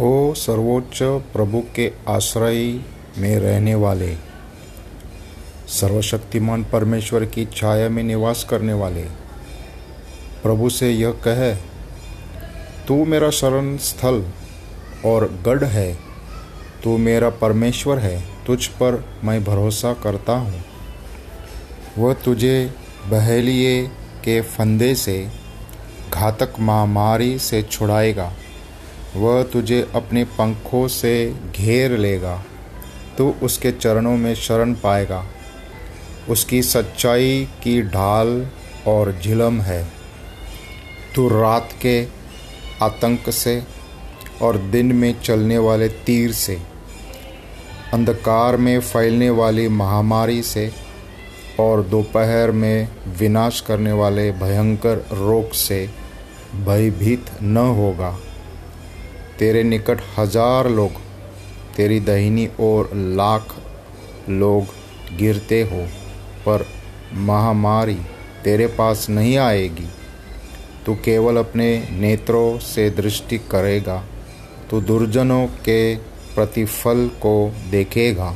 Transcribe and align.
ओ 0.00 0.34
सर्वोच्च 0.34 0.98
प्रभु 1.02 1.62
के 1.74 1.92
आश्रय 2.08 2.80
में 3.18 3.36
रहने 3.38 3.74
वाले, 3.74 4.16
सर्वशक्तिमान 5.68 6.64
परमेश्वर 6.64 7.24
की 7.24 7.44
छाया 7.46 7.88
में 7.88 8.02
निवास 8.02 8.46
करने 8.50 8.72
वाले, 8.72 9.02
प्रभु 10.42 10.70
से 10.70 10.90
यह 10.90 11.10
कह, 11.10 11.54
तू 12.88 13.04
मेरा 13.04 13.30
शरण 13.30 13.76
स्थल 13.76 14.24
और 15.04 15.40
गढ़ 15.46 15.64
है, 15.64 15.98
तू 16.84 16.98
मेरा 16.98 17.30
परमेश्वर 17.30 17.98
है, 17.98 18.24
तुझ 18.46 18.66
पर 18.66 19.04
मैं 19.24 19.44
भरोसा 19.44 19.92
करता 19.94 20.32
हूँ। 20.32 20.64
वह 21.98 22.14
तुझे 22.14 22.74
बहेलिए 23.06 23.86
के 24.24 24.40
फंदे 24.40 24.94
से, 24.94 25.28
घातक 26.12 26.60
महामारी 26.60 27.38
से 27.38 27.62
छुड़ाएगा। 27.62 28.32
वह 29.14 29.42
तुझे 29.42 29.80
अपने 29.94 30.24
पंखों 30.24 30.86
से 30.88 31.34
घेर 31.56 31.96
लेगा, 31.98 32.42
तू 33.18 33.34
उसके 33.42 33.70
चरणों 33.72 34.16
में 34.16 34.34
शरण 34.34 34.74
पाएगा। 34.74 35.24
उसकी 36.28 36.62
सच्चाई 36.62 37.48
की 37.62 37.80
ढाल 37.82 38.46
और 38.86 39.12
झिलम 39.22 39.60
है। 39.60 39.82
तू 41.14 41.28
रात 41.28 41.72
के 41.82 42.00
आतंक 42.82 43.30
से 43.30 43.62
और 44.42 44.56
दिन 44.58 44.92
में 44.92 45.20
चलने 45.20 45.58
वाले 45.58 45.88
तीर 45.88 46.32
से, 46.32 46.58
अंधकार 47.92 48.56
में 48.56 48.80
फैलने 48.80 49.30
वाली 49.30 49.68
महामारी 49.68 50.42
से 50.42 50.70
और 51.60 51.82
दोपहर 51.82 52.50
में 52.50 52.88
विनाश 53.18 53.60
करने 53.60 53.92
वाले 53.92 54.30
भयंकर 54.32 54.96
रोग 55.12 55.52
से 55.52 55.88
भयभीत 56.56 57.30
न 57.42 57.56
होगा। 57.56 58.16
तेरे 59.38 59.62
निकट 59.62 60.00
हज़ार 60.18 60.68
लोग, 60.68 60.92
तेरी 61.76 62.00
दहिनी 62.00 62.48
ओर 62.60 62.90
लाख 62.94 63.54
लोग 64.28 64.66
गिरते 65.18 65.60
हो, 65.62 65.82
पर 66.46 66.66
महामारी 67.14 67.98
तेरे 68.44 68.66
पास 68.68 69.06
नहीं 69.10 69.36
आएगी। 69.38 69.88
तू 70.86 70.94
केवल 70.94 71.36
अपने 71.36 71.68
नेत्रों 71.90 72.58
से 72.58 72.88
दृष्टि 72.90 73.38
करेगा, 73.50 74.02
तू 74.70 74.80
दुर्जनों 74.80 75.46
के 75.46 75.96
प्रतिफल 76.34 77.06
को 77.16 77.52
देखेगा। 77.70 78.34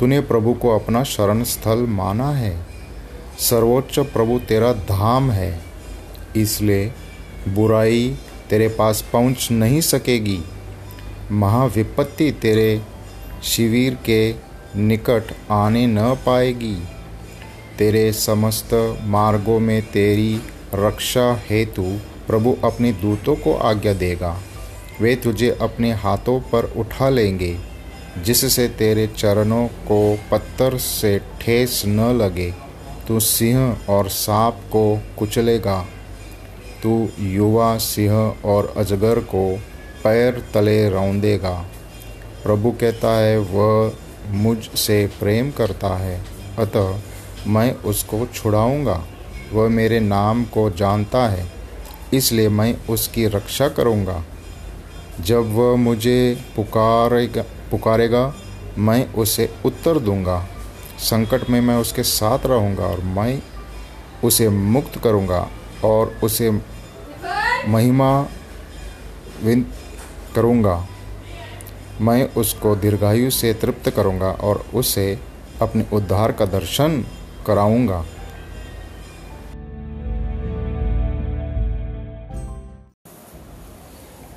तूने 0.00 0.20
प्रभु 0.20 0.54
को 0.54 0.74
अपना 0.78 1.02
शरण 1.04 1.42
स्थल 1.44 1.86
माना 1.90 2.30
है। 2.30 2.54
सर्वोच्च 3.40 3.98
प्रभु 3.98 4.38
तेरा 4.38 4.72
धाम 4.72 5.30
है, 5.30 5.60
इसलिए 6.36 6.92
बुराई 7.48 8.16
तेरे 8.50 8.68
पास 8.68 9.04
पहुँच 9.12 9.48
नहीं 9.52 9.80
सकेगी। 9.80 10.38
महाविपत्ति 11.32 12.32
तेरे 12.32 12.82
शिविर 13.44 13.94
के 13.94 14.34
निकट 14.76 15.22
आने 15.50 15.86
न 15.86 16.14
पाएगी। 16.26 16.76
तेरे 17.78 18.12
समस्त 18.12 18.98
मार्गों 19.02 19.60
में 19.60 19.82
तेरी 19.82 20.40
रक्षा 20.74 21.40
हेतु 21.50 21.82
प्रभु 22.26 22.56
अपने 22.64 22.92
दूतों 22.92 23.36
को 23.36 23.54
आज्ञा 23.54 23.92
देगा। 23.92 24.40
वे 25.00 25.16
तुझे 25.16 25.58
अपने 25.60 25.92
हाथों 25.92 26.40
पर 26.40 26.64
उठा 26.76 27.08
लेंगे, 27.08 27.58
जिससे 28.24 28.68
तेरे 28.68 29.06
चरणों 29.06 29.68
को 29.68 30.18
पत्थर 30.30 30.78
से 30.78 31.18
ठेस 31.18 31.82
न 31.86 32.00
लगे। 32.00 32.54
तू 33.08 33.20
सिंह 33.20 33.76
और 33.88 34.08
सांप 34.08 34.54
को 34.54 35.02
कुचलेगा। 35.18 35.86
तू 36.84 37.08
युवा, 37.18 37.76
सिंह 37.78 38.14
और 38.44 38.72
अजगर 38.76 39.18
को 39.20 39.44
पैर 40.04 40.42
तले 40.54 40.88
रौंदेगा। 40.90 41.52
प्रभु 42.42 42.70
कहता 42.70 43.10
है, 43.10 43.38
वह 43.38 43.92
मुझ 44.32 44.58
से 44.78 45.06
प्रेम 45.20 45.50
करता 45.50 45.94
है, 45.96 46.20
अतः 46.58 47.00
मैं 47.46 47.74
उसको 47.82 48.26
छुड़ाऊँगा। 48.26 49.02
वह 49.52 49.68
मेरे 49.68 50.00
नाम 50.00 50.44
को 50.44 50.68
जानता 50.70 51.26
है, 51.28 51.46
इसलिए 52.14 52.48
मैं 52.48 52.74
उसकी 52.86 53.26
रक्षा 53.26 53.68
करूँगा। 53.68 54.22
जब 55.20 55.54
वह 55.54 55.74
मुझे 55.76 56.36
पुकारेगा 56.56 57.42
पुकारेगा, 57.70 58.34
मैं 58.78 59.12
उसे 59.14 59.48
उत्तर 59.64 59.98
दूँगा। 59.98 60.38
संकट 61.00 61.50
में 61.50 61.60
मैं 61.60 61.76
उसके 61.76 62.02
साथ 62.02 62.46
रहूँगा 62.46 62.84
और 62.84 63.00
मैं 63.00 63.42
उसे 64.24 64.48
मुक्त 64.48 64.98
करूँगा 64.98 65.48
और 65.84 66.14
उसे 66.22 66.50
महिमा 67.68 68.28
विन 69.42 69.66
करूँगा। 70.34 70.86
मैं 72.00 72.34
उसको 72.34 72.76
दीर्घायु 72.76 73.30
से 73.30 73.54
तृप्त 73.54 73.90
करूँगा 73.90 74.30
और 74.30 74.64
उसे 74.74 75.18
अपने 75.62 75.86
उद्धार 75.92 76.32
का 76.32 76.46
दर्शन 76.46 77.04
कराऊँगा। 77.46 78.04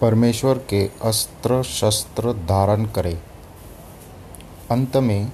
परमेश्वर 0.00 0.58
के 0.58 0.90
अस्त्र 1.02 1.62
शस्त्र 1.62 2.32
धारण 2.32 2.84
करें। 2.86 3.18
अंत 4.70 4.96
में 4.96 5.32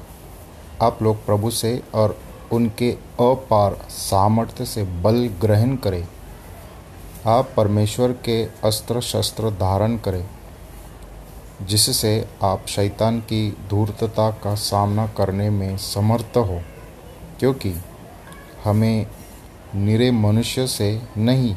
आप 0.82 1.02
लोग 1.02 1.26
प्रभु 1.26 1.50
से 1.50 1.82
और 1.94 2.19
उनके 2.52 2.91
अपार 3.20 3.75
सामर्थ्य 3.91 4.64
से 4.64 4.84
बल 4.84 5.31
ग्रहण 5.41 5.76
करें। 5.76 6.08
आप 7.26 7.50
परमेश्वर 7.56 8.12
के 8.12 8.44
अस्त्र 8.64 9.00
शस्त्र 9.00 9.50
धारण 9.50 9.96
करें, 9.96 10.24
जिससे 11.62 12.28
आप 12.42 12.66
शैतान 12.66 13.20
की 13.20 13.56
धूर्तता 13.70 14.30
का 14.30 14.54
सामना 14.54 15.06
करने 15.06 15.50
में 15.50 15.76
समर्थ 15.76 16.36
हो, 16.36 16.60
क्योंकि 17.38 17.74
हमें 18.64 19.06
निरे 19.74 20.10
मनुष्य 20.10 20.66
से 20.66 21.02
नहीं, 21.16 21.54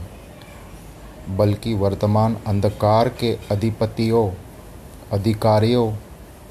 बल्कि 1.30 1.74
वर्तमान 1.74 2.38
अंधकार 2.48 3.10
के 3.10 3.38
अधिपतियों, 3.52 4.30
अधिकारियों 5.12 5.92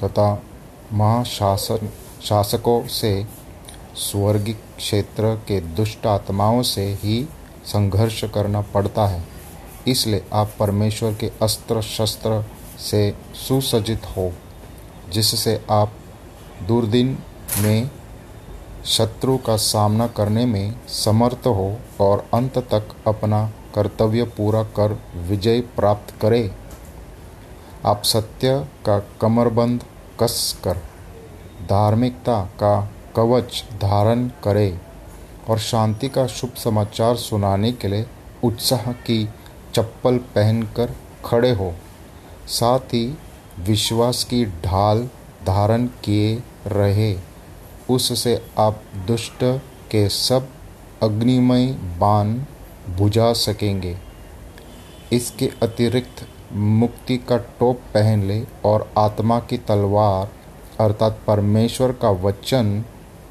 तथा 0.05 0.43
महाशासन, 0.93 1.89
शासकों 2.23 2.87
से 2.87 3.27
स्वर्गिक 3.95 4.61
क्षेत्र 4.77 5.35
के 5.49 5.61
दुष्ट 5.61 6.07
आत्माओं 6.07 6.63
से 6.63 6.93
ही 7.03 7.29
संघर्ष 7.67 8.25
करना 8.25 8.61
पड़ता 8.75 9.07
है। 9.07 9.23
इसलिए 9.89 10.25
आप 10.33 10.53
परमेश्वर 10.59 11.15
के 11.15 11.31
अस्त्र 11.43 11.83
शस्त्र 11.83 12.45
से 12.81 13.15
सुसज्जित 13.35 14.07
हो, 14.07 14.33
जिससे 15.13 15.61
आप 15.71 15.93
दुर्दिन 16.69 17.19
में 17.59 17.91
शत्रु 18.87 19.37
का 19.37 19.57
सामना 19.57 20.07
करने 20.07 20.45
में 20.47 20.75
समर्थ 20.89 21.47
हो 21.47 21.77
और 22.01 22.27
अंत 22.35 22.59
तक 22.73 22.95
अपना 23.07 23.47
कर्तव्य 23.75 24.25
पूरा 24.37 24.63
कर 24.79 24.99
विजय 25.17 25.61
प्राप्त 25.77 26.15
करें। 26.21 26.51
आप 27.87 28.03
सत्य 28.05 28.59
का 28.87 28.99
कमरबंद 29.21 29.85
कस 30.21 30.57
कर, 30.65 30.77
धार्मिकता 31.69 32.41
का 32.61 32.81
कवच 33.17 33.65
धारण 33.75 34.29
करें। 34.45 34.81
और 35.49 35.59
शांति 35.59 36.09
का 36.09 36.27
शुभ 36.27 36.55
समाचार 36.55 37.17
सुनाने 37.17 37.73
के 37.73 37.89
लिए 37.89 38.07
उत्साह 38.45 38.93
की 38.93 39.29
चप्पल 39.75 40.17
पहनकर 40.17 40.95
खड़े 41.25 41.51
हो। 41.51 41.75
साथ 42.47 42.81
ही 42.81 43.19
विश्वास 43.61 44.25
की 44.25 44.45
ढाल 44.45 45.09
धारण 45.47 45.87
किए 45.87 46.43
रहे। 46.67 47.17
उससे 47.91 48.47
आप 48.59 48.83
दुष्ट 49.07 49.61
के 49.91 50.09
सब 50.09 50.49
अग्निमय 51.03 51.67
बाण 51.73 52.35
बुझा 52.97 53.33
सकेंगे। 53.33 53.99
इसके 55.13 55.51
अतिरिक्त 55.63 56.29
मुक्ति 56.53 57.17
का 57.17 57.37
टोप 57.37 57.81
पहन 57.95 58.23
ले 58.23 58.47
और 58.65 58.93
आत्मा 58.99 59.41
की 59.41 59.59
तलवार, 59.59 60.29
अर्थात 60.81 61.21
परमेश्वर 61.27 61.93
का 61.93 62.11
वचन, 62.11 62.85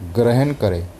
ग्रहण 0.03 0.53
करें। 0.53 0.92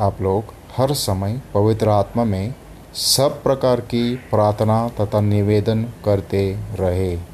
आप 0.00 0.22
लोग 0.22 0.44
हर 0.76 0.92
समय 0.92 1.42
पवित्र 1.54 1.88
आत्मा 1.88 2.24
में 2.24 2.54
सब 2.94 3.42
प्रकार 3.42 3.80
की 3.80 4.16
प्रार्थना 4.16 4.88
तथा 4.88 5.20
निवेदन 5.20 5.84
करते 6.04 6.58
रहे। 6.80 7.31